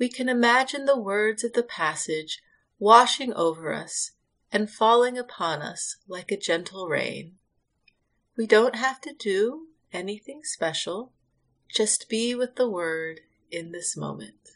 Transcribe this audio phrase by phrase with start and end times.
[0.00, 2.40] we can imagine the words of the passage
[2.78, 4.12] washing over us
[4.50, 7.34] and falling upon us like a gentle rain.
[8.34, 11.12] We don't have to do anything special,
[11.68, 14.52] just be with the Word in this moment.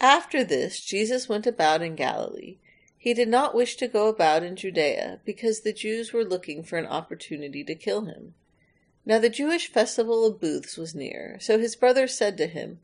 [0.00, 2.56] After this, Jesus went about in Galilee.
[2.96, 6.78] He did not wish to go about in Judea because the Jews were looking for
[6.78, 8.34] an opportunity to kill him.
[9.06, 12.78] Now the Jewish festival of booths was near, so his brothers said to him,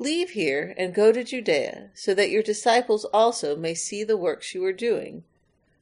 [0.00, 4.54] Leave here and go to Judea, so that your disciples also may see the works
[4.54, 5.24] you are doing.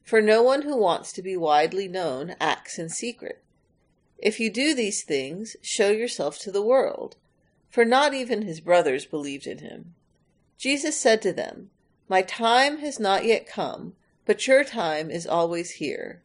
[0.03, 3.43] For no one who wants to be widely known acts in secret.
[4.17, 7.15] If you do these things, show yourself to the world.
[7.69, 9.93] For not even his brothers believed in him.
[10.57, 11.69] Jesus said to them,
[12.07, 16.21] My time has not yet come, but your time is always here.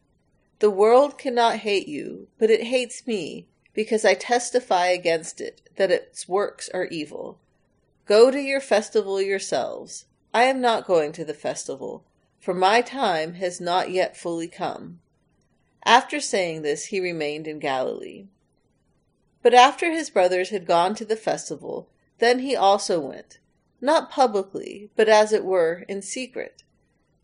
[0.59, 5.91] The world cannot hate you, but it hates me because I testify against it that
[5.91, 7.39] its works are evil.
[8.05, 10.05] Go to your festival yourselves.
[10.33, 12.03] I am not going to the festival,
[12.39, 14.99] for my time has not yet fully come.
[15.85, 18.27] After saying this, he remained in Galilee.
[19.41, 21.89] But after his brothers had gone to the festival,
[22.19, 23.39] then he also went,
[23.81, 26.63] not publicly, but as it were in secret.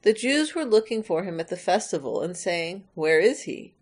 [0.01, 3.73] The Jews were looking for him at the festival and saying, Where is he?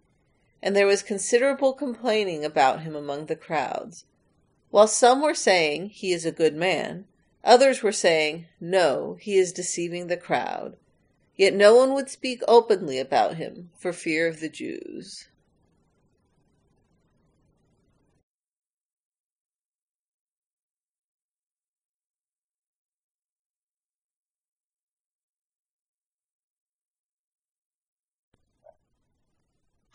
[0.61, 4.05] And there was considerable complaining about him among the crowds.
[4.69, 7.05] While some were saying, He is a good man,
[7.43, 10.75] others were saying, No, he is deceiving the crowd.
[11.35, 15.27] Yet no one would speak openly about him for fear of the Jews.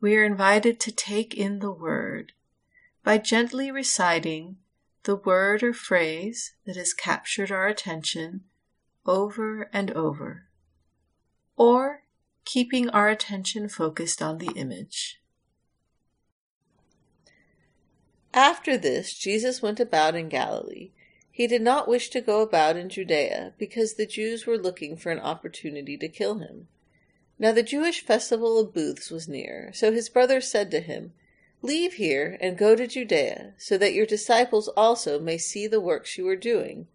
[0.00, 2.32] we are invited to take in the word
[3.02, 4.56] by gently reciting
[5.04, 8.42] the word or phrase that has captured our attention
[9.06, 10.44] over and over,
[11.56, 12.02] or
[12.44, 15.20] keeping our attention focused on the image.
[18.34, 20.90] After this, Jesus went about in Galilee.
[21.30, 25.10] He did not wish to go about in Judea, because the Jews were looking for
[25.10, 26.68] an opportunity to kill him.
[27.40, 31.12] Now the Jewish festival of booths was near, so his brothers said to him,
[31.62, 36.18] Leave here and go to Judea, so that your disciples also may see the works
[36.18, 36.88] you are doing.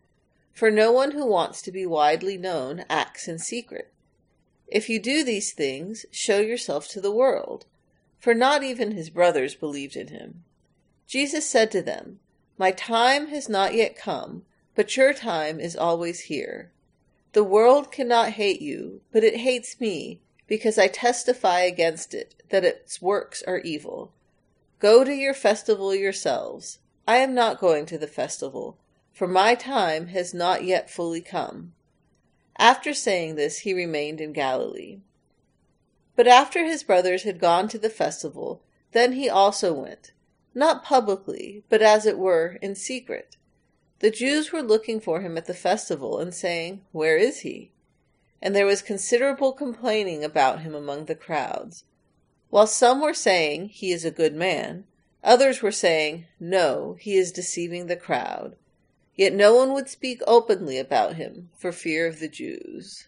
[0.51, 3.93] For no one who wants to be widely known acts in secret.
[4.67, 7.65] If you do these things, show yourself to the world.
[8.19, 10.43] For not even his brothers believed in him.
[11.07, 12.19] Jesus said to them,
[12.57, 14.43] My time has not yet come,
[14.75, 16.71] but your time is always here.
[17.33, 20.19] The world cannot hate you, but it hates me,
[20.53, 24.11] because I testify against it that its works are evil.
[24.77, 26.77] Go to your festival yourselves.
[27.07, 28.77] I am not going to the festival,
[29.11, 31.73] for my time has not yet fully come.
[32.55, 34.99] After saying this, he remained in Galilee.
[36.15, 38.61] But after his brothers had gone to the festival,
[38.91, 40.11] then he also went
[40.53, 43.37] not publicly, but as it were in secret.
[44.01, 47.71] The Jews were looking for him at the festival and saying, Where is he?
[48.43, 51.85] And there was considerable complaining about him among the crowds.
[52.49, 54.83] While some were saying, He is a good man,
[55.23, 58.57] others were saying, No, he is deceiving the crowd.
[59.15, 63.07] Yet no one would speak openly about him for fear of the Jews.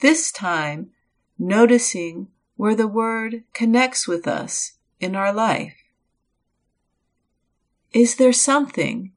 [0.00, 0.90] this time,
[1.38, 5.74] noticing where the Word connects with us in our life.
[7.92, 9.12] Is there something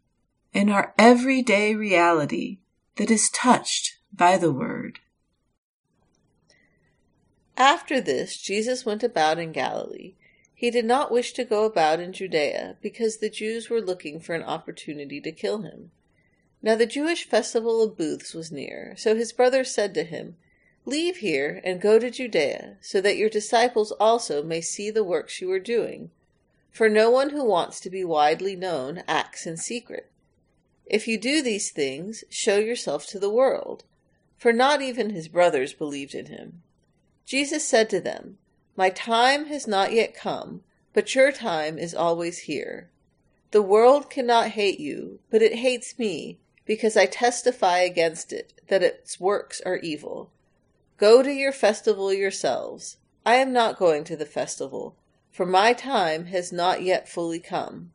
[0.53, 2.59] in our everyday reality
[2.95, 4.99] that is touched by the Word?
[7.55, 10.13] After this, Jesus went about in Galilee.
[10.53, 14.33] He did not wish to go about in Judea, because the Jews were looking for
[14.33, 15.91] an opportunity to kill him.
[16.61, 20.35] Now the Jewish festival of booths was near, so his brothers said to him,
[20.87, 25.41] Leave here and go to Judea, so that your disciples also may see the works
[25.41, 26.11] you are doing.
[26.71, 30.09] For no one who wants to be widely known acts in secret.
[30.85, 33.83] If you do these things, show yourself to the world.
[34.37, 36.61] For not even his brothers believed in him.
[37.25, 38.37] Jesus said to them,
[38.77, 40.63] My time has not yet come,
[40.93, 42.89] but your time is always here.
[43.51, 48.83] The world cannot hate you, but it hates me, because I testify against it that
[48.83, 50.31] its works are evil.
[50.97, 52.97] Go to your festival yourselves.
[53.23, 54.95] I am not going to the festival,
[55.31, 57.91] for my time has not yet fully come.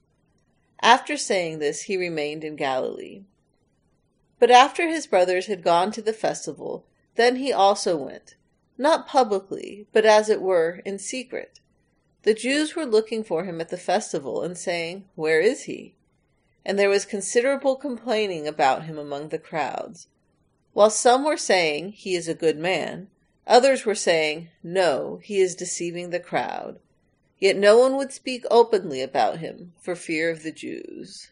[0.80, 3.24] After saying this, he remained in Galilee.
[4.38, 6.84] But after his brothers had gone to the festival,
[7.16, 8.36] then he also went,
[8.78, 11.60] not publicly, but as it were, in secret.
[12.22, 15.96] The Jews were looking for him at the festival and saying, Where is he?
[16.64, 20.06] And there was considerable complaining about him among the crowds.
[20.72, 23.08] While some were saying, He is a good man,
[23.46, 26.78] others were saying, No, he is deceiving the crowd.
[27.38, 31.31] Yet no one would speak openly about him for fear of the Jews.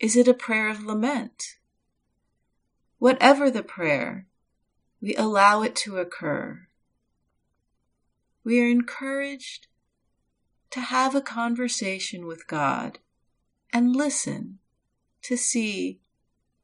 [0.00, 1.58] Is it a prayer of lament?
[2.98, 4.26] Whatever the prayer,
[4.98, 6.68] we allow it to occur.
[8.42, 9.66] We are encouraged
[10.70, 12.98] to have a conversation with God
[13.74, 14.58] and listen
[15.22, 16.00] to see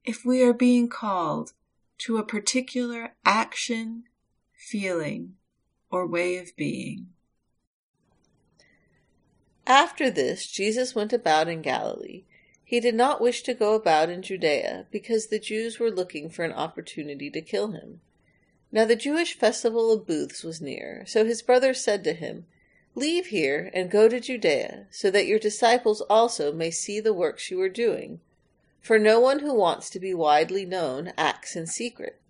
[0.02, 1.52] if we are being called
[1.98, 4.04] to a particular action,
[4.54, 5.34] feeling,
[5.90, 7.08] or way of being.
[9.66, 12.24] After this, Jesus went about in Galilee
[12.68, 16.44] he did not wish to go about in Judea, because the Jews were looking for
[16.44, 18.00] an opportunity to kill him.
[18.72, 22.44] Now the Jewish festival of booths was near, so his brothers said to him,
[22.96, 27.52] Leave here and go to Judea, so that your disciples also may see the works
[27.52, 28.18] you are doing.
[28.86, 32.20] for no one who wants to be widely known acts in secret.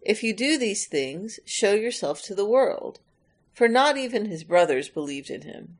[0.00, 2.98] If you do these things, show yourself to the world.
[3.52, 5.76] For not even his brothers believed in him.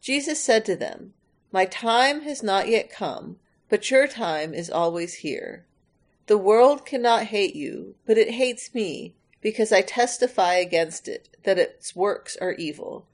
[0.00, 1.12] Jesus said to them,
[1.52, 5.64] My time has not yet come, but your time is always here.
[6.26, 11.58] The world cannot hate you, but it hates me, because I testify against it that
[11.58, 13.06] its works are evil.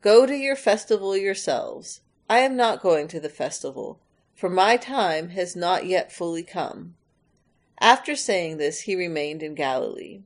[0.00, 2.02] Go to your festival yourselves.
[2.28, 4.00] I am not going to the festival
[4.40, 6.94] for my time has not yet fully come.
[7.78, 10.22] After saying this, he remained in Galilee.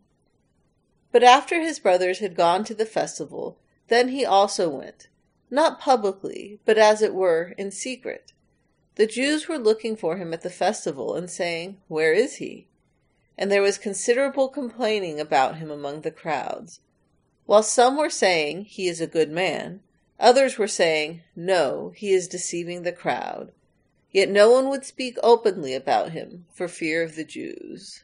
[1.11, 3.59] But after his brothers had gone to the festival,
[3.89, 5.09] then he also went,
[5.55, 8.33] not publicly, but as it were, in secret.
[8.97, 12.69] The Jews were looking for him at the festival and saying, Where is he?
[13.39, 16.81] And there was considerable complaining about him among the crowds.
[17.47, 19.81] While some were saying, He is a good man,
[20.21, 23.53] others were saying, No, he is deceiving the crowd.
[24.11, 28.04] Yet no one would speak openly about him for fear of the Jews.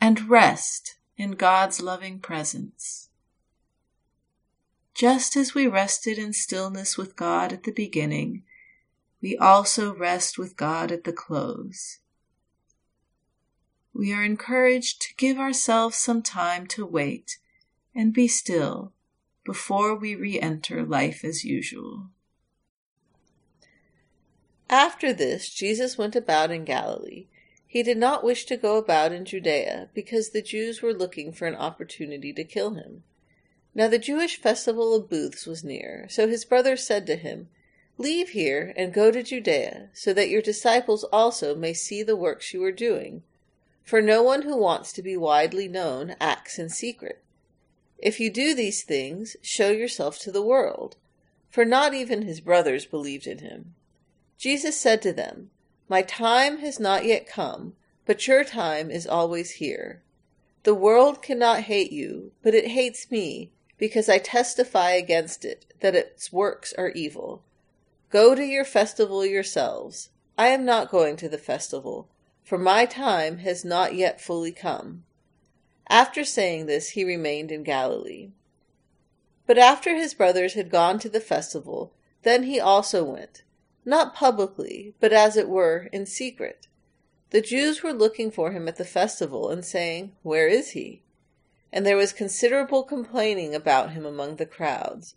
[0.00, 3.08] and rest in God's loving presence.
[4.94, 8.42] Just as we rested in stillness with God at the beginning,
[9.20, 11.98] we also rest with God at the close.
[13.92, 17.38] We are encouraged to give ourselves some time to wait
[17.94, 18.92] and be still
[19.44, 22.10] before we re enter life as usual.
[24.70, 27.26] After this, Jesus went about in Galilee.
[27.70, 31.46] He did not wish to go about in Judea because the Jews were looking for
[31.46, 33.04] an opportunity to kill him.
[33.74, 37.50] Now the Jewish festival of booths was near, so his brothers said to him,
[37.98, 42.54] Leave here and go to Judea, so that your disciples also may see the works
[42.54, 43.22] you are doing.
[43.82, 47.22] For no one who wants to be widely known acts in secret.
[47.98, 50.96] If you do these things, show yourself to the world.
[51.50, 53.74] For not even his brothers believed in him.
[54.38, 55.50] Jesus said to them,
[55.88, 57.74] My time has not yet come,
[58.04, 60.02] but your time is always here.
[60.64, 65.94] The world cannot hate you, but it hates me, because I testify against it that
[65.94, 67.42] its works are evil.
[68.10, 70.10] Go to your festival yourselves.
[70.36, 72.08] I am not going to the festival,
[72.44, 75.04] for my time has not yet fully come.
[75.88, 78.32] After saying this, he remained in Galilee.
[79.46, 81.92] But after his brothers had gone to the festival,
[82.24, 83.42] then he also went
[83.88, 86.66] not publicly, but as it were, in secret.
[87.30, 91.02] The Jews were looking for him at the festival and saying, Where is he?
[91.72, 95.14] And there was considerable complaining about him among the crowds.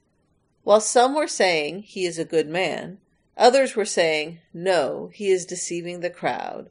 [0.63, 2.99] While some were saying, He is a good man,
[3.35, 6.69] others were saying, No, he is deceiving the crowd.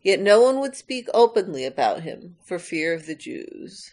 [0.00, 3.92] Yet no one would speak openly about him for fear of the Jews.